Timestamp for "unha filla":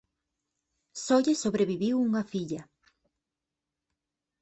2.07-2.61